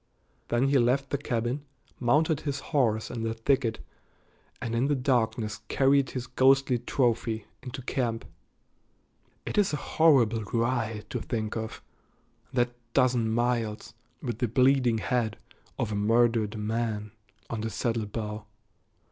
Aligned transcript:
Then 0.47 0.69
he 0.69 0.79
left 0.79 1.11
the 1.11 1.17
cabin, 1.19 1.63
mounted 1.99 2.39
his 2.41 2.59
horse 2.73 3.11
in 3.11 3.21
the 3.21 3.35
thicket, 3.35 3.77
and 4.59 4.73
in 4.73 4.87
the 4.87 4.95
darkness 4.95 5.59
carried 5.67 6.09
his 6.09 6.25
ghostly 6.25 6.79
trophy 6.79 7.45
into 7.61 7.83
camp. 7.83 8.25
It 9.45 9.59
is 9.59 9.73
a 9.73 9.77
horrible 9.77 10.41
ride 10.45 11.07
to 11.11 11.21
think 11.21 11.55
of, 11.55 11.83
that 12.51 12.71
dozen 12.95 13.29
miles, 13.31 13.93
with 14.23 14.39
the 14.39 14.47
bleeding 14.47 14.97
head 14.97 15.37
of 15.77 15.91
a 15.91 15.95
murdered 15.95 16.57
man 16.57 17.11
on 17.51 17.61
the 17.61 17.69
saddle 17.69 18.07
bow. 18.07 18.45